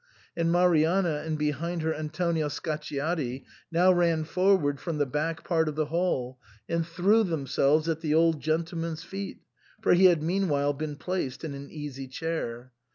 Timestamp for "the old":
8.01-8.41